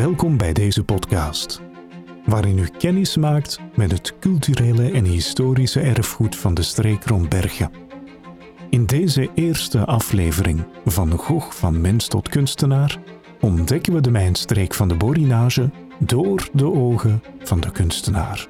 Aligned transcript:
Welkom 0.00 0.36
bij 0.36 0.52
deze 0.52 0.84
podcast, 0.84 1.60
waarin 2.24 2.58
u 2.58 2.68
kennis 2.78 3.16
maakt 3.16 3.60
met 3.74 3.90
het 3.90 4.18
culturele 4.18 4.90
en 4.90 5.04
historische 5.04 5.80
erfgoed 5.80 6.36
van 6.36 6.54
de 6.54 6.62
streek 6.62 7.04
rond 7.04 7.28
Bergen. 7.28 7.70
In 8.70 8.86
deze 8.86 9.30
eerste 9.34 9.84
aflevering 9.84 10.66
van 10.84 11.10
Gogh 11.10 11.50
van 11.50 11.80
mens 11.80 12.08
tot 12.08 12.28
kunstenaar 12.28 12.98
ontdekken 13.40 13.92
we 13.92 14.00
de 14.00 14.10
mijnstreek 14.10 14.74
van 14.74 14.88
de 14.88 14.94
Borinage 14.94 15.70
door 15.98 16.48
de 16.52 16.72
ogen 16.72 17.22
van 17.38 17.60
de 17.60 17.72
kunstenaar. 17.72 18.48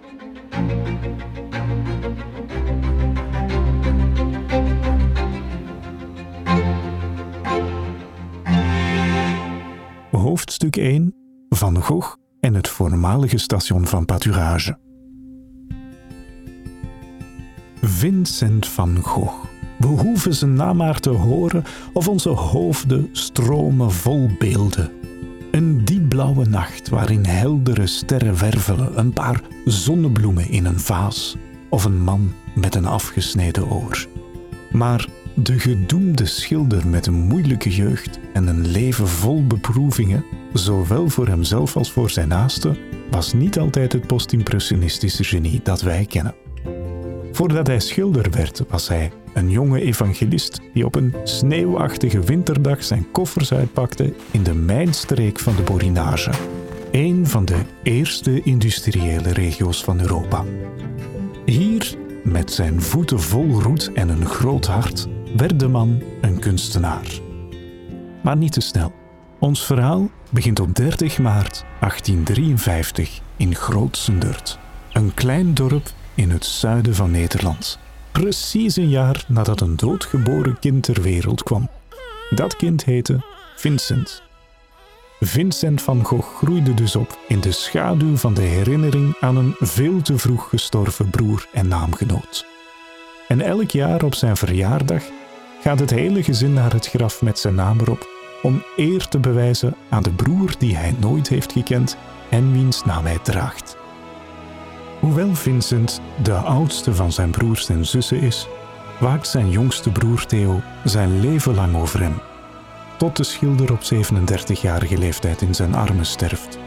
Hoofdstuk 10.11 10.77
1 10.77 11.20
Van 11.57 11.83
Gogh 11.83 12.15
en 12.41 12.55
het 12.55 12.69
voormalige 12.69 13.39
station 13.39 13.87
van 13.87 14.05
Paturage. 14.05 14.79
Vincent 17.83 18.67
van 18.67 18.99
Gogh. 19.03 19.45
We 19.79 19.87
hoeven 19.87 20.35
zijn 20.35 20.55
naam 20.55 20.77
maar 20.77 21.01
te 21.01 21.11
horen 21.11 21.65
of 21.93 22.09
onze 22.09 22.29
hoofden 22.29 23.09
stromen 23.13 23.93
vol 23.93 24.31
beelden. 24.39 24.93
Een 25.51 25.85
diepblauwe 25.85 26.45
nacht 26.45 26.89
waarin 26.89 27.25
heldere 27.25 27.87
sterren 27.87 28.39
wervelen, 28.39 28.98
een 28.98 29.12
paar 29.12 29.43
zonnebloemen 29.65 30.48
in 30.48 30.65
een 30.65 30.81
vaas 30.81 31.37
of 31.69 31.85
een 31.85 32.03
man 32.03 32.33
met 32.55 32.75
een 32.75 32.87
afgesneden 32.87 33.71
oor. 33.71 34.07
Maar 34.73 35.09
de 35.43 35.59
gedoemde 35.59 36.27
schilder 36.27 36.87
met 36.87 37.07
een 37.07 37.15
moeilijke 37.15 37.71
jeugd 37.71 38.19
en 38.33 38.47
een 38.47 38.67
leven 38.67 39.09
vol 39.09 39.47
beproevingen, 39.47 40.25
zowel 40.53 41.09
voor 41.09 41.27
hemzelf 41.27 41.77
als 41.77 41.92
voor 41.92 42.11
zijn 42.11 42.28
naasten, 42.28 42.77
was 43.11 43.33
niet 43.33 43.59
altijd 43.59 43.92
het 43.92 44.06
postimpressionistische 44.06 45.25
genie 45.25 45.61
dat 45.62 45.83
wij 45.83 46.05
kennen. 46.05 46.34
Voordat 47.33 47.67
hij 47.67 47.81
schilder 47.81 48.31
werd, 48.31 48.62
was 48.69 48.89
hij 48.89 49.12
een 49.34 49.51
jonge 49.51 49.81
evangelist 49.81 50.61
die 50.75 50.84
op 50.84 50.95
een 50.95 51.14
sneeuwachtige 51.25 52.20
winterdag 52.20 52.84
zijn 52.84 53.11
koffers 53.12 53.53
uitpakte 53.53 54.14
in 54.31 54.42
de 54.42 54.55
mijnstreek 54.55 55.39
van 55.39 55.57
de 55.57 55.62
Borinage, 55.62 56.31
een 56.91 57.27
van 57.27 57.45
de 57.45 57.59
eerste 57.83 58.42
industriële 58.42 59.33
regio's 59.33 59.84
van 59.84 60.01
Europa. 60.01 60.45
Hier, 61.45 61.95
met 62.25 62.53
zijn 62.53 62.83
voeten 62.83 63.20
vol 63.20 63.62
roet 63.62 63.91
en 63.95 64.09
een 64.09 64.27
groot 64.27 64.67
hart, 64.67 65.09
werd 65.36 65.61
de 65.61 65.69
man 65.69 66.03
een 66.20 66.39
kunstenaar. 66.39 67.20
Maar 68.23 68.36
niet 68.36 68.53
te 68.53 68.61
snel. 68.61 68.92
Ons 69.39 69.64
verhaal 69.64 70.11
begint 70.31 70.61
op 70.61 70.75
30 70.75 71.19
maart 71.19 71.64
1853 71.81 73.20
in 73.36 73.55
Grootsendurt, 73.55 74.58
een 74.92 75.14
klein 75.14 75.55
dorp 75.55 75.92
in 76.14 76.31
het 76.31 76.45
zuiden 76.45 76.95
van 76.95 77.11
Nederland. 77.11 77.78
Precies 78.12 78.77
een 78.77 78.89
jaar 78.89 79.25
nadat 79.28 79.61
een 79.61 79.77
doodgeboren 79.77 80.58
kind 80.58 80.83
ter 80.83 81.03
wereld 81.03 81.42
kwam. 81.42 81.69
Dat 82.31 82.56
kind 82.56 82.84
heette 82.84 83.20
Vincent. 83.56 84.23
Vincent 85.20 85.83
van 85.83 86.05
Gogh 86.05 86.36
groeide 86.36 86.75
dus 86.75 86.97
op 86.97 87.19
in 87.28 87.41
de 87.41 87.53
schaduw 87.53 88.17
van 88.17 88.34
de 88.34 88.42
herinnering 88.42 89.17
aan 89.20 89.36
een 89.36 89.55
veel 89.58 90.03
te 90.03 90.19
vroeg 90.19 90.48
gestorven 90.48 91.11
broer 91.11 91.48
en 91.53 91.69
naamgenoot. 91.69 92.47
En 93.31 93.41
elk 93.41 93.70
jaar 93.70 94.03
op 94.03 94.14
zijn 94.14 94.36
verjaardag 94.36 95.03
gaat 95.61 95.78
het 95.78 95.91
hele 95.91 96.23
gezin 96.23 96.53
naar 96.53 96.73
het 96.73 96.86
graf 96.86 97.23
met 97.23 97.39
zijn 97.39 97.55
naam 97.55 97.81
erop 97.81 98.09
om 98.42 98.62
eer 98.77 99.09
te 99.09 99.19
bewijzen 99.19 99.75
aan 99.89 100.03
de 100.03 100.11
broer 100.12 100.55
die 100.59 100.77
hij 100.77 100.95
nooit 100.98 101.28
heeft 101.28 101.53
gekend 101.53 101.97
en 102.31 102.53
wiens 102.53 102.84
naam 102.84 103.05
hij 103.05 103.19
draagt. 103.23 103.77
Hoewel 105.01 105.34
Vincent 105.34 106.01
de 106.23 106.35
oudste 106.35 106.95
van 106.95 107.13
zijn 107.13 107.30
broers 107.30 107.68
en 107.68 107.86
zussen 107.86 108.20
is, 108.20 108.46
waakt 109.01 109.29
zijn 109.29 109.51
jongste 109.51 109.91
broer 109.91 110.27
Theo 110.27 110.61
zijn 110.85 111.20
leven 111.20 111.55
lang 111.55 111.77
over 111.77 112.01
hem, 112.01 112.20
tot 112.98 113.17
de 113.17 113.24
schilder 113.24 113.73
op 113.73 113.80
37-jarige 113.80 114.98
leeftijd 114.98 115.42
in 115.42 115.55
zijn 115.55 115.74
armen 115.74 116.07
sterft. 116.07 116.58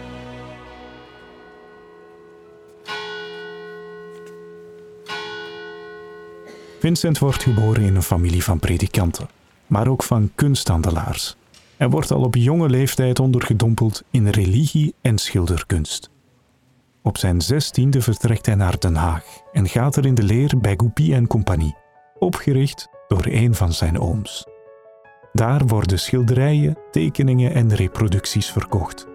Vincent 6.83 7.19
wordt 7.19 7.43
geboren 7.43 7.83
in 7.83 7.95
een 7.95 8.03
familie 8.03 8.43
van 8.43 8.59
predikanten, 8.59 9.27
maar 9.67 9.87
ook 9.87 10.03
van 10.03 10.31
kunsthandelaars 10.35 11.35
en 11.77 11.89
wordt 11.89 12.11
al 12.11 12.21
op 12.21 12.35
jonge 12.35 12.69
leeftijd 12.69 13.19
ondergedompeld 13.19 14.03
in 14.11 14.27
religie 14.27 14.93
en 15.01 15.17
schilderkunst. 15.17 16.09
Op 17.01 17.17
zijn 17.17 17.41
zestiende 17.41 18.01
vertrekt 18.01 18.45
hij 18.45 18.55
naar 18.55 18.79
Den 18.79 18.95
Haag 18.95 19.23
en 19.51 19.67
gaat 19.67 19.95
er 19.95 20.05
in 20.05 20.15
de 20.15 20.23
leer 20.23 20.59
bij 20.61 20.73
Goupy 20.77 21.13
en 21.13 21.27
Compagnie, 21.27 21.75
opgericht 22.19 22.87
door 23.07 23.25
een 23.25 23.55
van 23.55 23.73
zijn 23.73 23.99
ooms. 23.99 24.45
Daar 25.33 25.65
worden 25.65 25.99
schilderijen, 25.99 26.77
tekeningen 26.91 27.53
en 27.53 27.75
reproducties 27.75 28.51
verkocht. 28.51 29.07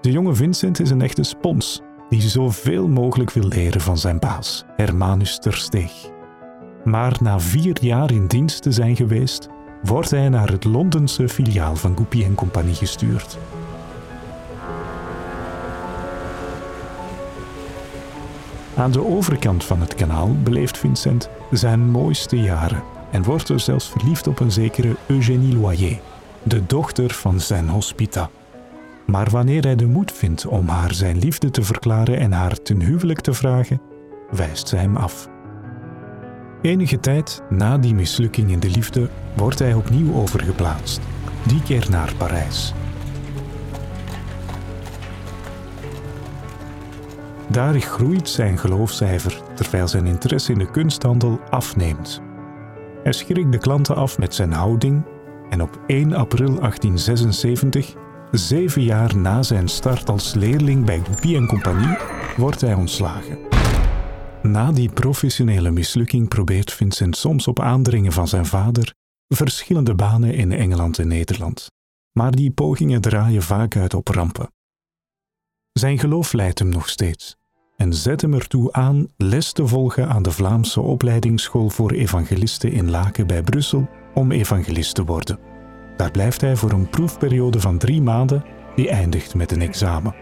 De 0.00 0.10
jonge 0.10 0.34
Vincent 0.34 0.80
is 0.80 0.90
een 0.90 1.02
echte 1.02 1.22
spons 1.22 1.80
die 2.08 2.20
zoveel 2.20 2.88
mogelijk 2.88 3.30
wil 3.30 3.48
leren 3.48 3.80
van 3.80 3.98
zijn 3.98 4.18
baas, 4.18 4.64
Hermanus 4.76 5.38
Tersteeg. 5.38 6.14
Maar 6.86 7.16
na 7.20 7.40
vier 7.40 7.76
jaar 7.80 8.12
in 8.12 8.26
dienst 8.26 8.62
te 8.62 8.72
zijn 8.72 8.96
geweest, 8.96 9.48
wordt 9.82 10.10
hij 10.10 10.28
naar 10.28 10.50
het 10.50 10.64
Londense 10.64 11.28
filiaal 11.28 11.76
van 11.76 11.96
Goupy 11.96 12.34
Compagnie 12.34 12.74
gestuurd. 12.74 13.38
Aan 18.76 18.90
de 18.90 19.04
overkant 19.04 19.64
van 19.64 19.80
het 19.80 19.94
kanaal 19.94 20.36
beleeft 20.42 20.78
Vincent 20.78 21.28
zijn 21.50 21.90
mooiste 21.90 22.40
jaren 22.40 22.82
en 23.10 23.22
wordt 23.22 23.48
er 23.48 23.60
zelfs 23.60 23.88
verliefd 23.88 24.26
op 24.26 24.40
een 24.40 24.52
zekere 24.52 24.96
Eugénie 25.06 25.56
Loyer, 25.56 25.98
de 26.42 26.66
dochter 26.66 27.14
van 27.14 27.40
zijn 27.40 27.68
hospita. 27.68 28.30
Maar 29.06 29.30
wanneer 29.30 29.62
hij 29.62 29.76
de 29.76 29.86
moed 29.86 30.12
vindt 30.12 30.46
om 30.46 30.68
haar 30.68 30.94
zijn 30.94 31.18
liefde 31.18 31.50
te 31.50 31.62
verklaren 31.62 32.18
en 32.18 32.32
haar 32.32 32.62
ten 32.62 32.80
huwelijk 32.80 33.20
te 33.20 33.32
vragen, 33.32 33.80
wijst 34.30 34.68
zij 34.68 34.80
hem 34.80 34.96
af. 34.96 35.28
Enige 36.62 37.00
tijd 37.00 37.42
na 37.50 37.78
die 37.78 37.94
mislukking 37.94 38.50
in 38.50 38.60
de 38.60 38.70
liefde 38.70 39.08
wordt 39.36 39.58
hij 39.58 39.74
opnieuw 39.74 40.14
overgeplaatst, 40.14 41.00
die 41.46 41.62
keer 41.62 41.86
naar 41.90 42.14
Parijs. 42.16 42.74
Daar 47.48 47.80
groeit 47.80 48.28
zijn 48.28 48.58
geloofcijfer 48.58 49.42
terwijl 49.54 49.88
zijn 49.88 50.06
interesse 50.06 50.52
in 50.52 50.58
de 50.58 50.70
kunsthandel 50.70 51.40
afneemt. 51.50 52.20
Hij 53.02 53.12
schrikt 53.12 53.52
de 53.52 53.58
klanten 53.58 53.96
af 53.96 54.18
met 54.18 54.34
zijn 54.34 54.52
houding 54.52 55.02
en 55.50 55.62
op 55.62 55.80
1 55.86 56.12
april 56.12 56.54
1876, 56.54 57.94
zeven 58.30 58.82
jaar 58.82 59.16
na 59.16 59.42
zijn 59.42 59.68
start 59.68 60.08
als 60.08 60.34
leerling 60.34 60.84
bij 60.84 61.02
Goupy 61.04 61.46
Compagnie, 61.46 61.96
wordt 62.36 62.60
hij 62.60 62.74
ontslagen. 62.74 63.45
Na 64.42 64.72
die 64.72 64.88
professionele 64.88 65.70
mislukking 65.70 66.28
probeert 66.28 66.72
Vincent 66.72 67.16
soms 67.16 67.48
op 67.48 67.60
aandringen 67.60 68.12
van 68.12 68.28
zijn 68.28 68.46
vader 68.46 68.94
verschillende 69.28 69.94
banen 69.94 70.34
in 70.34 70.52
Engeland 70.52 70.98
en 70.98 71.08
Nederland. 71.08 71.70
Maar 72.12 72.30
die 72.30 72.50
pogingen 72.50 73.00
draaien 73.00 73.42
vaak 73.42 73.76
uit 73.76 73.94
op 73.94 74.08
rampen. 74.08 74.50
Zijn 75.72 75.98
geloof 75.98 76.32
leidt 76.32 76.58
hem 76.58 76.68
nog 76.68 76.88
steeds 76.88 77.36
en 77.76 77.94
zet 77.94 78.20
hem 78.20 78.34
ertoe 78.34 78.72
aan 78.72 79.06
les 79.16 79.52
te 79.52 79.66
volgen 79.66 80.08
aan 80.08 80.22
de 80.22 80.30
Vlaamse 80.30 80.80
opleidingsschool 80.80 81.68
voor 81.68 81.90
evangelisten 81.90 82.72
in 82.72 82.90
Laken 82.90 83.26
bij 83.26 83.42
Brussel 83.42 83.88
om 84.14 84.32
evangelist 84.32 84.94
te 84.94 85.04
worden. 85.04 85.38
Daar 85.96 86.10
blijft 86.10 86.40
hij 86.40 86.56
voor 86.56 86.70
een 86.70 86.90
proefperiode 86.90 87.60
van 87.60 87.78
drie 87.78 88.02
maanden 88.02 88.44
die 88.74 88.88
eindigt 88.88 89.34
met 89.34 89.52
een 89.52 89.62
examen. 89.62 90.14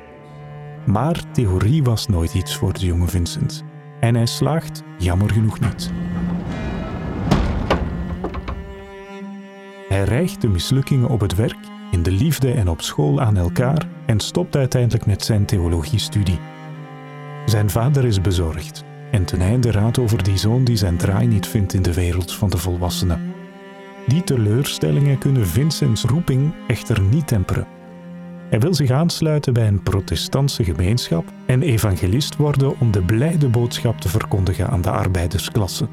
Maar 0.86 1.32
theorie 1.32 1.82
was 1.82 2.06
nooit 2.06 2.34
iets 2.34 2.56
voor 2.56 2.72
de 2.72 2.86
jonge 2.86 3.08
Vincent. 3.08 3.64
En 4.04 4.14
hij 4.14 4.26
slaagt 4.26 4.82
jammer 4.98 5.30
genoeg 5.30 5.60
niet. 5.60 5.92
Hij 9.88 10.04
rijgt 10.04 10.40
de 10.40 10.48
mislukkingen 10.48 11.08
op 11.08 11.20
het 11.20 11.34
werk, 11.34 11.56
in 11.90 12.02
de 12.02 12.10
liefde 12.10 12.52
en 12.52 12.68
op 12.68 12.82
school 12.82 13.20
aan 13.20 13.36
elkaar 13.36 13.88
en 14.06 14.20
stopt 14.20 14.56
uiteindelijk 14.56 15.06
met 15.06 15.24
zijn 15.24 15.44
theologiestudie. 15.44 16.38
Zijn 17.46 17.70
vader 17.70 18.04
is 18.04 18.20
bezorgd 18.20 18.84
en 19.10 19.24
ten 19.24 19.40
einde 19.40 19.70
raadt 19.70 19.98
over 19.98 20.22
die 20.22 20.36
zoon 20.36 20.64
die 20.64 20.76
zijn 20.76 20.96
draai 20.96 21.26
niet 21.26 21.46
vindt 21.46 21.74
in 21.74 21.82
de 21.82 21.94
wereld 21.94 22.32
van 22.32 22.50
de 22.50 22.58
volwassenen. 22.58 23.34
Die 24.06 24.24
teleurstellingen 24.24 25.18
kunnen 25.18 25.46
Vincents 25.46 26.02
roeping 26.02 26.54
echter 26.66 27.00
niet 27.00 27.26
temperen. 27.26 27.73
Hij 28.54 28.62
wil 28.62 28.74
zich 28.74 28.90
aansluiten 28.90 29.52
bij 29.52 29.66
een 29.66 29.82
protestantse 29.82 30.64
gemeenschap 30.64 31.32
en 31.46 31.62
evangelist 31.62 32.36
worden 32.36 32.80
om 32.80 32.90
de 32.90 33.02
blijde 33.02 33.48
boodschap 33.48 34.00
te 34.00 34.08
verkondigen 34.08 34.68
aan 34.68 34.82
de 34.82 34.90
arbeidersklasse. 34.90 35.88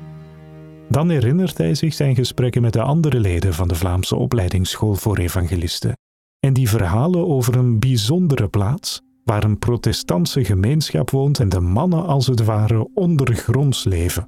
Dan 0.90 1.10
herinnert 1.10 1.58
hij 1.58 1.76
zich 1.76 1.94
zijn 1.94 2.16
gesprekken 2.16 2.62
met 2.62 2.74
de 2.74 2.82
andere 2.82 3.20
leden 3.20 3.54
van 3.54 3.68
de 3.68 3.76
Vlaamse 3.76 4.16
opleidingsschool 4.16 4.96
voor 4.96 5.18
evangelisten 5.18 5.98
en 6.40 6.54
die 6.54 6.70
verhalen 6.70 7.28
over 7.28 7.56
een 7.56 7.80
bijzondere 7.80 8.48
plaats 8.48 9.02
waar 9.24 9.44
een 9.44 9.60
protestantse 9.60 10.44
gemeenschap 10.46 11.10
woont 11.10 11.40
en 11.40 11.50
de 11.50 11.60
mannen 11.60 12.06
als 12.06 12.28
het 12.28 12.44
ware 12.44 12.90
ondergronds 12.94 13.84
leven. 13.84 14.28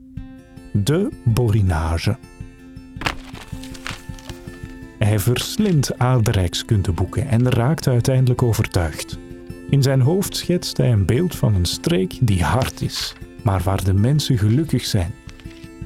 De 0.72 1.10
Borinage. 1.24 2.18
Hij 5.04 5.20
verslindt 5.20 5.98
aardrijkskundeboeken 5.98 7.28
en 7.28 7.50
raakt 7.50 7.88
uiteindelijk 7.88 8.44
overtuigd. 8.44 9.18
In 9.70 9.82
zijn 9.82 10.02
hoofd 10.02 10.36
schetst 10.36 10.78
hij 10.78 10.92
een 10.92 11.06
beeld 11.06 11.36
van 11.36 11.56
een 11.56 11.66
streek 11.66 12.18
die 12.22 12.44
hard 12.44 12.82
is, 12.82 13.16
maar 13.42 13.62
waar 13.64 13.84
de 13.84 13.94
mensen 13.94 14.38
gelukkig 14.38 14.86
zijn. 14.86 15.14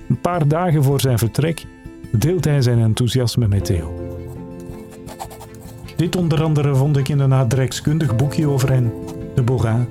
Een 0.10 0.22
paar 0.22 0.48
dagen 0.48 0.84
voor 0.84 1.02
zijn 1.02 1.18
vertrek 1.18 1.66
deelt 2.12 2.46
hij 2.46 2.62
zijn 2.62 2.80
enthousiasme 2.80 3.48
met 3.48 3.66
Theo. 3.66 4.18
Dit 5.96 6.16
onder 6.16 6.44
andere 6.44 6.76
vond 6.76 6.98
ik 6.98 7.10
in 7.10 7.20
een 7.20 7.34
aardrijkskundig 7.34 8.16
boekje 8.16 8.48
over 8.48 8.72
hen, 8.72 8.92
de 9.36 9.42
Borin, 9.42 9.88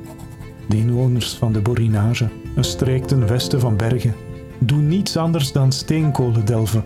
de 0.68 0.76
inwoners 0.76 1.34
van 1.34 1.52
de 1.52 1.60
Borinage, 1.60 2.28
een 2.56 2.64
streek 2.64 3.04
ten 3.04 3.26
westen 3.26 3.60
van 3.60 3.76
Bergen, 3.76 4.14
doen 4.58 4.88
niets 4.88 5.16
anders 5.16 5.52
dan 5.52 5.72
steenkolen 5.72 6.44
delven. 6.44 6.84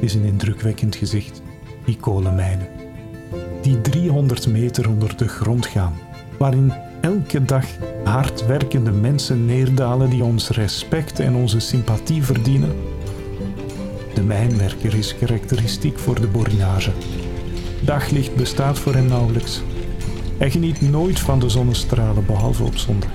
Is 0.00 0.14
een 0.14 0.24
indrukwekkend 0.24 0.96
gezicht, 0.96 1.42
die 1.84 1.96
kolenmijnen, 1.96 2.68
die 3.62 3.80
300 3.80 4.46
meter 4.46 4.88
onder 4.88 5.16
de 5.16 5.28
grond 5.28 5.66
gaan, 5.66 5.98
waarin 6.38 6.72
elke 7.00 7.44
dag 7.44 7.64
hardwerkende 8.04 8.90
mensen 8.90 9.46
neerdalen 9.46 10.10
die 10.10 10.24
ons 10.24 10.48
respect 10.48 11.20
en 11.20 11.34
onze 11.34 11.60
sympathie 11.60 12.22
verdienen. 12.22 12.76
De 14.14 14.22
mijnwerker 14.22 14.94
is 14.94 15.18
karakteristiek 15.18 15.98
voor 15.98 16.20
de 16.20 16.26
Borinage. 16.26 16.90
Daglicht 17.80 18.34
bestaat 18.34 18.78
voor 18.78 18.94
hem 18.94 19.06
nauwelijks. 19.06 19.62
Hij 20.36 20.50
geniet 20.50 20.80
nooit 20.80 21.20
van 21.20 21.38
de 21.38 21.48
zonnestralen 21.48 22.26
behalve 22.26 22.64
op 22.64 22.76
zondag. 22.76 23.10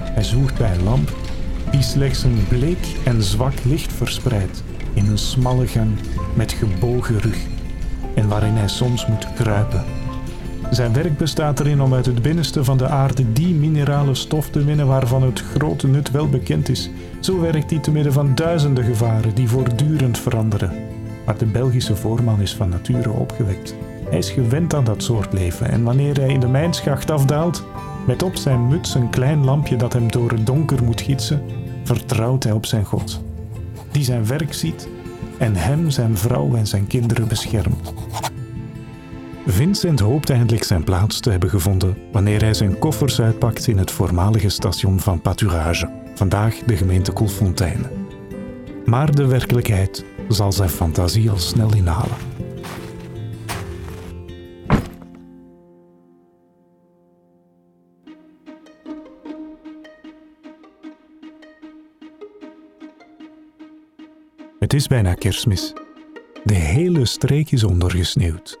Hij 0.00 0.22
zoekt 0.22 0.58
bij 0.58 0.74
een 0.74 0.82
lamp 0.82 1.19
die 1.70 1.82
slechts 1.82 2.22
een 2.22 2.46
bleek 2.48 2.86
en 3.04 3.22
zwak 3.22 3.64
licht 3.64 3.92
verspreidt 3.92 4.62
in 4.94 5.06
een 5.06 5.18
smalle 5.18 5.66
gang 5.66 5.90
met 6.34 6.52
gebogen 6.52 7.18
rug 7.20 7.38
en 8.14 8.28
waarin 8.28 8.54
hij 8.54 8.68
soms 8.68 9.06
moet 9.06 9.32
kruipen. 9.34 9.84
Zijn 10.70 10.92
werk 10.92 11.16
bestaat 11.18 11.60
erin 11.60 11.82
om 11.82 11.94
uit 11.94 12.06
het 12.06 12.22
binnenste 12.22 12.64
van 12.64 12.78
de 12.78 12.88
aarde 12.88 13.32
die 13.32 13.54
minerale 13.54 14.14
stof 14.14 14.50
te 14.50 14.64
winnen 14.64 14.86
waarvan 14.86 15.22
het 15.22 15.40
grote 15.40 15.86
nut 15.86 16.10
wel 16.10 16.28
bekend 16.28 16.68
is. 16.68 16.90
Zo 17.20 17.40
werkt 17.40 17.70
hij 17.70 17.78
te 17.78 17.90
midden 17.90 18.12
van 18.12 18.34
duizenden 18.34 18.84
gevaren 18.84 19.34
die 19.34 19.48
voortdurend 19.48 20.18
veranderen. 20.18 20.72
Maar 21.26 21.38
de 21.38 21.46
Belgische 21.46 21.96
voorman 21.96 22.40
is 22.40 22.54
van 22.54 22.68
nature 22.68 23.10
opgewekt. 23.10 23.74
Hij 24.08 24.18
is 24.18 24.30
gewend 24.30 24.74
aan 24.74 24.84
dat 24.84 25.02
soort 25.02 25.32
leven 25.32 25.70
en 25.70 25.82
wanneer 25.82 26.16
hij 26.16 26.28
in 26.28 26.40
de 26.40 26.48
mijnschacht 26.48 27.10
afdaalt, 27.10 27.64
met 28.06 28.22
op 28.22 28.36
zijn 28.36 28.68
muts 28.68 28.94
een 28.94 29.10
klein 29.10 29.44
lampje 29.44 29.76
dat 29.76 29.92
hem 29.92 30.10
door 30.10 30.30
het 30.30 30.46
donker 30.46 30.84
moet 30.84 31.00
gidsen, 31.00 31.42
vertrouwt 31.96 32.42
hij 32.42 32.52
op 32.52 32.66
zijn 32.66 32.84
God, 32.84 33.20
die 33.90 34.04
zijn 34.04 34.26
werk 34.26 34.54
ziet 34.54 34.88
en 35.38 35.56
hem, 35.56 35.90
zijn 35.90 36.16
vrouw 36.16 36.54
en 36.54 36.66
zijn 36.66 36.86
kinderen 36.86 37.28
beschermt. 37.28 37.92
Vincent 39.46 40.00
hoopt 40.00 40.30
eindelijk 40.30 40.64
zijn 40.64 40.84
plaats 40.84 41.20
te 41.20 41.30
hebben 41.30 41.50
gevonden 41.50 41.96
wanneer 42.12 42.40
hij 42.40 42.54
zijn 42.54 42.78
koffers 42.78 43.20
uitpakt 43.20 43.66
in 43.66 43.78
het 43.78 43.90
voormalige 43.90 44.48
station 44.48 45.00
van 45.00 45.20
Paturage, 45.20 45.90
vandaag 46.14 46.54
de 46.54 46.76
gemeente 46.76 47.12
Koelfontein. 47.12 47.86
Maar 48.84 49.14
de 49.14 49.26
werkelijkheid 49.26 50.04
zal 50.28 50.52
zijn 50.52 50.68
fantasie 50.68 51.30
al 51.30 51.38
snel 51.38 51.74
inhalen. 51.74 52.16
Het 64.60 64.74
is 64.74 64.86
bijna 64.86 65.14
kerstmis. 65.14 65.72
De 66.44 66.54
hele 66.54 67.06
streek 67.06 67.50
is 67.50 67.64
ondergesneeuwd. 67.64 68.58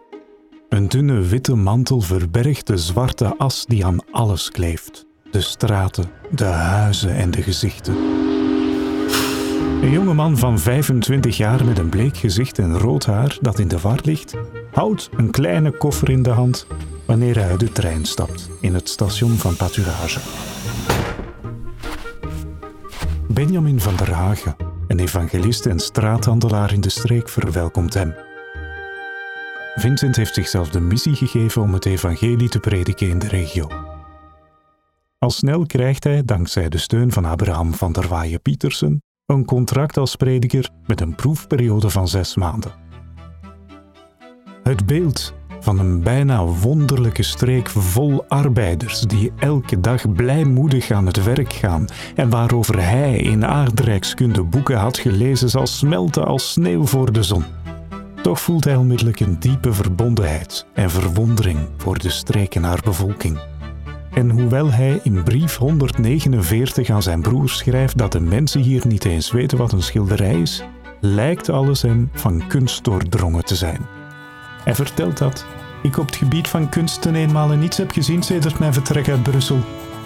Een 0.68 0.88
dunne 0.88 1.20
witte 1.20 1.54
mantel 1.54 2.00
verbergt 2.00 2.66
de 2.66 2.76
zwarte 2.76 3.36
as 3.36 3.64
die 3.66 3.84
aan 3.84 3.98
alles 4.10 4.50
kleeft. 4.50 5.06
De 5.30 5.40
straten, 5.40 6.10
de 6.30 6.44
huizen 6.44 7.14
en 7.14 7.30
de 7.30 7.42
gezichten. 7.42 7.94
Een 9.82 9.90
jonge 9.90 10.14
man 10.14 10.38
van 10.38 10.58
25 10.58 11.36
jaar 11.36 11.64
met 11.64 11.78
een 11.78 11.88
bleek 11.88 12.16
gezicht 12.16 12.58
en 12.58 12.78
rood 12.78 13.06
haar 13.06 13.38
dat 13.40 13.58
in 13.58 13.68
de 13.68 13.80
war 13.80 13.98
ligt, 14.02 14.34
houdt 14.70 15.10
een 15.16 15.30
kleine 15.30 15.70
koffer 15.70 16.10
in 16.10 16.22
de 16.22 16.30
hand 16.30 16.66
wanneer 17.06 17.34
hij 17.34 17.48
uit 17.48 17.60
de 17.60 17.72
trein 17.72 18.04
stapt 18.04 18.50
in 18.60 18.74
het 18.74 18.88
station 18.88 19.36
van 19.36 19.56
Paturage. 19.56 20.20
Benjamin 23.28 23.80
van 23.80 23.96
der 23.96 24.12
Hagen, 24.12 24.69
een 24.90 24.98
evangelist 24.98 25.66
en 25.66 25.78
straathandelaar 25.78 26.72
in 26.72 26.80
de 26.80 26.88
streek, 26.88 27.28
verwelkomt 27.28 27.94
hem. 27.94 28.14
Vincent 29.74 30.16
heeft 30.16 30.34
zichzelf 30.34 30.70
de 30.70 30.80
missie 30.80 31.14
gegeven 31.14 31.62
om 31.62 31.72
het 31.72 31.86
evangelie 31.86 32.48
te 32.48 32.60
prediken 32.60 33.08
in 33.08 33.18
de 33.18 33.28
regio. 33.28 33.68
Al 35.18 35.30
snel 35.30 35.66
krijgt 35.66 36.04
hij, 36.04 36.24
dankzij 36.24 36.68
de 36.68 36.78
steun 36.78 37.12
van 37.12 37.24
Abraham 37.24 37.74
van 37.74 37.92
der 37.92 38.08
Waaien 38.08 38.42
Pietersen, 38.42 39.02
een 39.26 39.44
contract 39.44 39.96
als 39.96 40.16
prediker 40.16 40.70
met 40.86 41.00
een 41.00 41.14
proefperiode 41.14 41.90
van 41.90 42.08
zes 42.08 42.36
maanden. 42.36 42.72
Het 44.62 44.86
beeld 44.86 45.34
van 45.60 45.78
een 45.78 46.02
bijna 46.02 46.44
wonderlijke 46.44 47.22
streek 47.22 47.68
vol 47.68 48.24
arbeiders 48.28 49.00
die 49.00 49.32
elke 49.38 49.80
dag 49.80 50.12
blijmoedig 50.12 50.90
aan 50.90 51.06
het 51.06 51.24
werk 51.24 51.52
gaan 51.52 51.84
en 52.14 52.30
waarover 52.30 52.82
hij 52.82 53.16
in 53.16 53.46
aardrijkskunde 53.46 54.42
boeken 54.42 54.76
had 54.76 54.98
gelezen 54.98 55.50
zal 55.50 55.66
smelten 55.66 56.26
als 56.26 56.52
sneeuw 56.52 56.86
voor 56.86 57.12
de 57.12 57.22
zon. 57.22 57.44
Toch 58.22 58.40
voelt 58.40 58.64
hij 58.64 58.76
onmiddellijk 58.76 59.20
een 59.20 59.36
diepe 59.38 59.72
verbondenheid 59.72 60.66
en 60.72 60.90
verwondering 60.90 61.58
voor 61.76 61.98
de 61.98 62.10
streek 62.10 62.54
en 62.54 62.62
haar 62.62 62.80
bevolking. 62.84 63.38
En 64.10 64.30
hoewel 64.30 64.70
hij 64.72 65.00
in 65.02 65.22
brief 65.22 65.56
149 65.56 66.90
aan 66.90 67.02
zijn 67.02 67.20
broer 67.20 67.48
schrijft 67.48 67.98
dat 67.98 68.12
de 68.12 68.20
mensen 68.20 68.60
hier 68.60 68.86
niet 68.86 69.04
eens 69.04 69.32
weten 69.32 69.58
wat 69.58 69.72
een 69.72 69.82
schilderij 69.82 70.40
is, 70.40 70.64
lijkt 71.00 71.48
alles 71.48 71.82
hem 71.82 72.10
van 72.12 72.46
kunst 72.46 72.84
doordrongen 72.84 73.44
te 73.44 73.54
zijn. 73.56 73.99
Hij 74.64 74.74
vertelt 74.74 75.18
dat 75.18 75.46
ik 75.82 75.98
op 75.98 76.06
het 76.06 76.16
gebied 76.16 76.48
van 76.48 76.68
kunst 76.68 77.02
ten 77.02 77.14
eenmale 77.14 77.56
niets 77.56 77.76
heb 77.76 77.90
gezien 77.90 78.22
sedert 78.22 78.58
mijn 78.58 78.72
vertrek 78.72 79.08
uit 79.08 79.22
Brussel. 79.22 79.58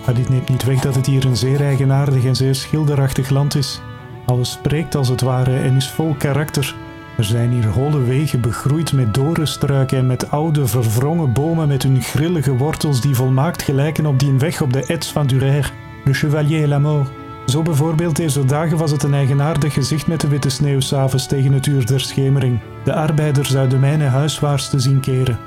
Maar 0.05 0.15
dit 0.15 0.29
neemt 0.29 0.49
niet 0.49 0.65
weg 0.65 0.81
dat 0.81 0.95
het 0.95 1.07
hier 1.07 1.25
een 1.25 1.37
zeer 1.37 1.61
eigenaardig 1.61 2.25
en 2.25 2.37
zeer 2.37 2.55
schilderachtig 2.55 3.31
land 3.31 3.55
is. 3.55 3.81
Alles 4.27 4.51
spreekt 4.51 4.95
als 4.95 5.09
het 5.09 5.21
ware 5.21 5.59
en 5.59 5.77
is 5.77 5.91
vol 5.91 6.15
karakter. 6.19 6.75
Er 7.17 7.25
zijn 7.25 7.51
hier 7.51 7.67
holle 7.67 8.01
wegen 8.01 8.41
begroeid 8.41 8.93
met 8.93 9.15
dorenstruiken 9.15 9.99
en 9.99 10.07
met 10.07 10.31
oude 10.31 10.67
verwrongen 10.67 11.33
bomen 11.33 11.69
met 11.69 11.83
hun 11.83 12.03
grillige 12.03 12.57
wortels 12.57 13.01
die 13.01 13.15
volmaakt 13.15 13.63
gelijken 13.63 14.07
op 14.07 14.19
die 14.19 14.33
weg 14.33 14.63
op 14.63 14.73
de 14.73 14.87
Ets 14.87 15.13
van 15.13 15.27
Durer, 15.27 15.73
Le 16.05 16.15
Chevalier 16.15 16.73
et. 16.73 17.24
Zo 17.47 17.63
bijvoorbeeld 17.63 18.17
deze 18.17 18.45
dagen 18.45 18.77
was 18.77 18.91
het 18.91 19.03
een 19.03 19.15
eigenaardig 19.15 19.73
gezicht 19.73 20.07
met 20.07 20.21
de 20.21 20.29
witte 20.29 20.49
sneeuw 20.49 20.81
s'avonds 20.81 21.27
tegen 21.27 21.53
het 21.53 21.67
uur 21.67 21.87
der 21.87 22.01
schemering. 22.01 22.61
De 22.85 22.95
arbeiders 22.95 23.57
uit 23.57 23.71
de 23.71 23.79
mijnen 23.79 24.11
huiswaarts 24.11 24.71
te 24.71 24.79
zien 24.79 25.01
keren. 25.01 25.39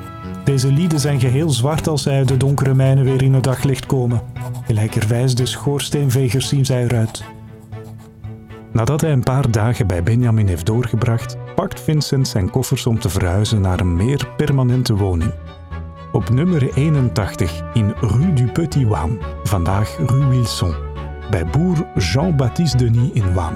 Deze 0.44 0.72
lieden 0.72 1.00
zijn 1.00 1.20
geheel 1.20 1.50
zwart 1.50 1.88
als 1.88 2.04
zij 2.04 2.18
uit 2.18 2.28
de 2.28 2.38
donkere 2.38 2.74
mijnen 2.74 3.04
weer 3.04 3.22
in 3.22 3.34
het 3.34 3.44
daglicht 3.44 3.86
komen. 3.86 4.22
Gelijkerwijs 4.66 5.36
de 5.36 5.46
schoorsteenvegers 5.46 6.48
zien 6.48 6.66
zij 6.66 6.84
eruit. 6.84 7.24
Nadat 8.72 9.02
hij 9.02 9.12
een 9.12 9.24
paar 9.24 9.52
dagen 9.52 9.88
bij 9.88 10.04
Benjamin 10.04 10.48
heeft 10.48 10.66
doorgebracht, 10.66 11.38
pakt 11.56 11.82
Vincent 11.82 12.28
zijn 12.28 12.50
koffers 12.50 12.86
om 12.86 13.00
te 13.00 13.10
verhuizen 13.10 13.62
naar 13.62 13.80
een 13.80 13.96
meer 13.96 14.28
permanente 14.38 14.96
woning. 14.96 15.34
Op 16.12 16.30
nummer 16.30 16.74
81 16.74 17.64
in 17.74 17.94
Rue 18.00 18.34
du 18.34 18.52
Petit 18.52 18.88
vandaag 19.44 19.98
Rue 19.98 20.28
Wilson, 20.28 20.87
bij 21.30 21.46
boer 21.46 21.88
Jean-Baptiste 21.96 22.78
Denis 22.78 23.12
in 23.12 23.34
Wam. 23.34 23.54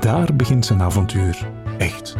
Daar 0.00 0.36
begint 0.36 0.66
zijn 0.66 0.82
avontuur, 0.82 1.48
echt. 1.78 2.16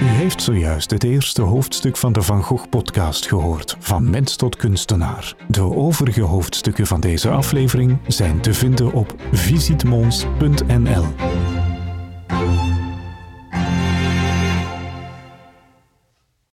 U 0.00 0.06
heeft 0.06 0.42
zojuist 0.42 0.90
het 0.90 1.04
eerste 1.04 1.42
hoofdstuk 1.42 1.96
van 1.96 2.12
de 2.12 2.22
Van 2.22 2.42
Gogh-podcast 2.42 3.26
gehoord, 3.26 3.76
van 3.78 4.10
mens 4.10 4.36
tot 4.36 4.56
kunstenaar. 4.56 5.34
De 5.48 5.62
overige 5.62 6.22
hoofdstukken 6.22 6.86
van 6.86 7.00
deze 7.00 7.30
aflevering 7.30 7.98
zijn 8.06 8.40
te 8.40 8.54
vinden 8.54 8.92
op 8.92 9.14
visitmons.nl. 9.32 11.04